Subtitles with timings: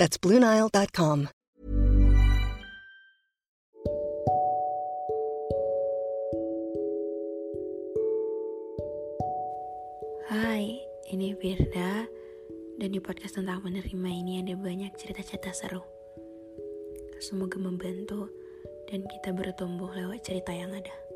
[0.00, 1.28] That's BlueNile.com.
[10.32, 10.80] Hai,
[11.12, 12.08] ini Firda
[12.80, 15.84] dan di podcast tentang menerima ini ada banyak cerita-cerita seru.
[17.20, 18.32] Semoga membantu
[18.88, 21.09] dan kita bertumbuh lewat cerita yang ada.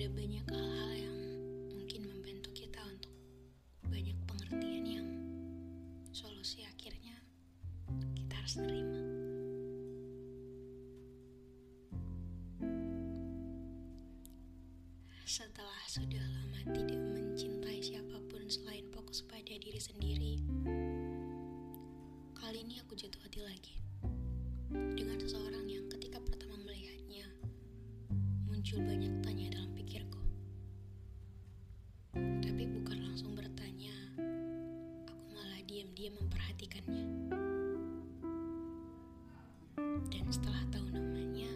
[0.00, 1.18] Ada banyak hal-hal yang
[1.76, 3.12] mungkin membantu kita untuk
[3.84, 5.08] banyak pengertian yang
[6.08, 7.20] solusi akhirnya
[8.16, 9.00] kita harus nerima.
[15.28, 20.40] Setelah sudah lama tidak mencintai siapa pun selain fokus pada diri sendiri,
[22.40, 23.76] kali ini aku jatuh hati lagi
[24.72, 27.28] dengan seseorang yang ketika pertama melihatnya
[28.48, 29.69] muncul banyak tanya dalam
[36.00, 37.04] diam-diam memperhatikannya.
[40.08, 41.52] Dan setelah tahu namanya,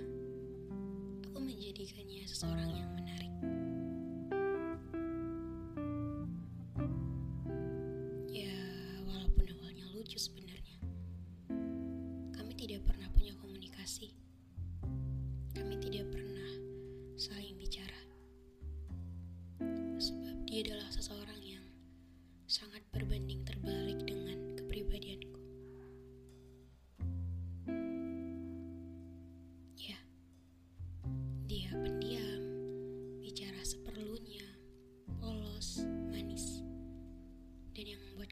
[1.25, 2.93] aku menjadikannya seseorang yang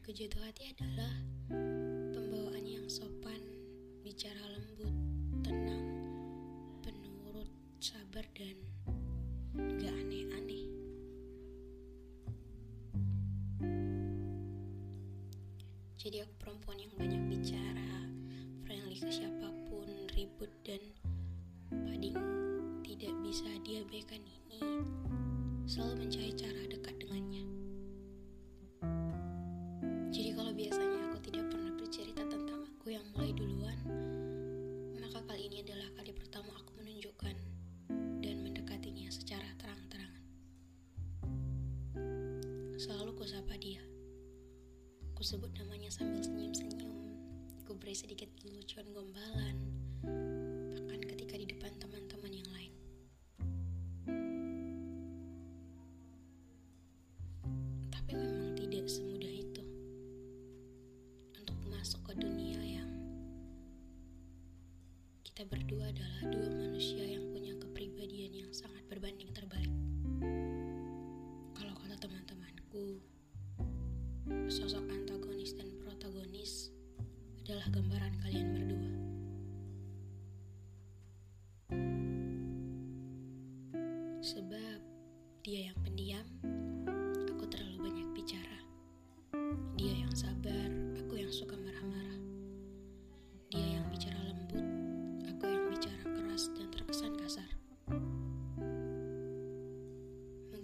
[0.02, 1.14] Dan yang membuatku jatuh hati adalah
[2.10, 3.38] pembawaan yang sopan,
[4.02, 4.90] bicara lembut,
[5.46, 5.86] tenang,
[6.82, 7.46] penurut,
[7.78, 8.58] sabar, dan
[9.54, 10.66] gak aneh-aneh.
[16.02, 18.10] Jadi aku perempuan yang banyak bicara,
[18.66, 19.86] friendly ke siapa pun,
[20.18, 20.82] ribut dan
[21.70, 22.18] paling
[22.82, 24.66] tidak bisa diabaikan ini
[25.70, 27.61] selalu mencari cara dekat dengannya.
[33.32, 33.78] Mulai duluan,
[35.00, 37.32] maka kali ini adalah kali pertama aku menunjukkan
[38.20, 40.24] dan mendekatinya secara terang-terangan.
[42.76, 43.80] Selalu kusapa dia.
[45.16, 46.92] Kusebut namanya sambil senyum-senyum.
[47.64, 49.56] Ku beri sedikit lucuan gombalan,
[65.72, 69.72] berdua adalah dua manusia yang punya kepribadian yang sangat berbanding terbalik.
[71.56, 73.00] Kalau kata teman-temanku,
[74.52, 76.68] sosok antagonis dan protagonis
[77.40, 78.92] adalah gambaran kalian berdua.
[84.20, 84.78] Sebab
[85.40, 86.28] dia yang pendiam,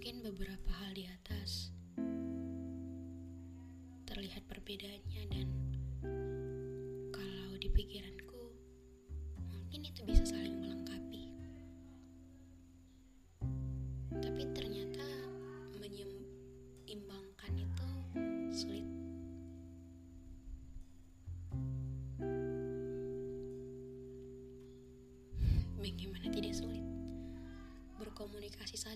[0.09, 1.69] Mungkin beberapa hal di atas
[4.09, 5.49] terlihat perbedaannya dan
[7.13, 8.41] kalau di pikiranku
[9.53, 10.25] mungkin itu bisa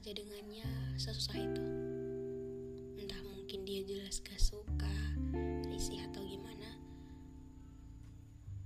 [0.02, 0.66] saja dengannya
[0.98, 1.62] sesusah itu.
[2.98, 4.90] Entah mungkin dia jelas gak suka,
[5.70, 6.74] risih atau gimana.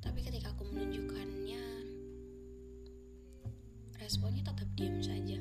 [0.01, 1.61] Tapi ketika aku menunjukkannya,
[4.01, 5.37] responnya tetap diam saja.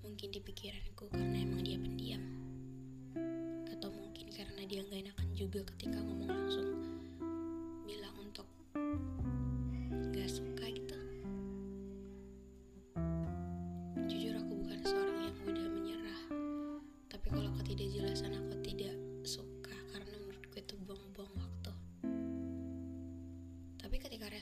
[0.00, 2.24] Mungkin di pikiranku karena emang dia pendiam.
[3.68, 6.71] Atau mungkin karena dia nggak enakan juga ketika ngomong langsung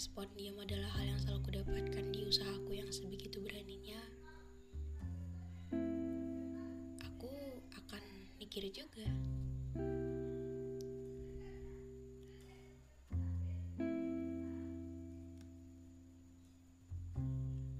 [0.00, 4.00] respon diam adalah hal yang selalu kudapatkan di usahaku yang sebegitu beraninya.
[7.04, 7.28] Aku
[7.76, 8.00] akan
[8.40, 9.04] mikir juga.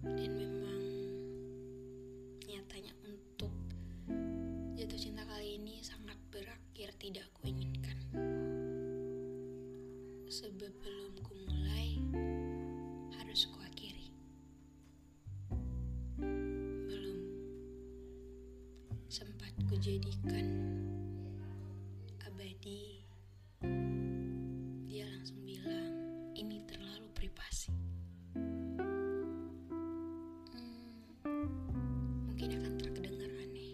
[0.05, 0.85] Dan memang
[2.45, 3.57] nyatanya untuk
[4.77, 7.97] jatuh cinta kali ini sangat berakhir tidak aku inginkan.
[10.31, 11.60] Sebab belum ku mulai
[19.81, 20.45] jadikan
[22.29, 23.01] abadi
[24.85, 25.97] dia langsung bilang
[26.37, 27.73] ini terlalu privasi.
[30.53, 31.01] Hmm,
[32.29, 33.73] mungkin akan terkedengar aneh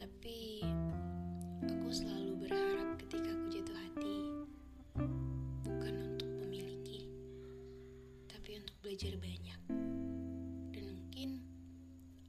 [0.00, 0.64] tapi
[1.60, 4.16] aku selalu berharap ketika aku jatuh hati
[5.60, 7.04] bukan untuk memiliki
[8.32, 9.60] tapi untuk belajar banyak.
[10.72, 11.44] Dan mungkin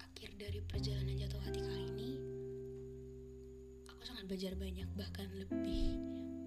[0.04, 2.17] akhir dari perjalanan jatuh hati kali ini
[4.18, 5.94] sangat belajar banyak bahkan lebih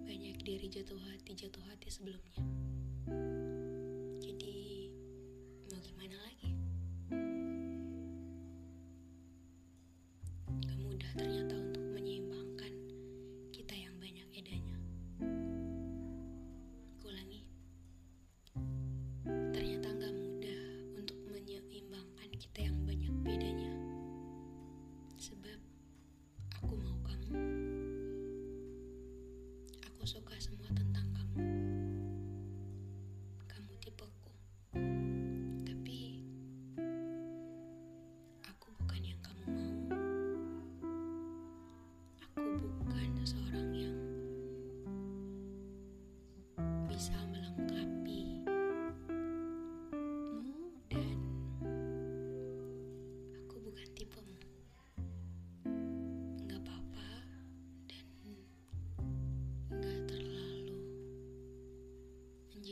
[0.02, 2.42] banyak dari jatuh hati jatuh hati sebelumnya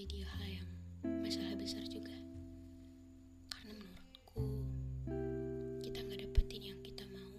[0.08, 0.70] menjadi hal yang
[1.20, 2.16] masalah besar juga.
[3.52, 4.40] Karena menurutku
[5.84, 7.36] kita nggak dapetin yang kita mau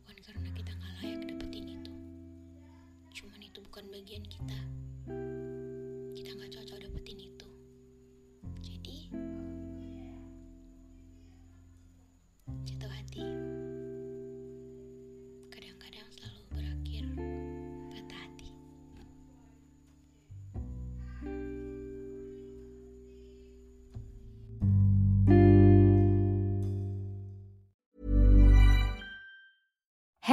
[0.00, 1.92] bukan karena kita nggak layak dapetin itu
[3.20, 4.56] cuman itu bukan bagian kita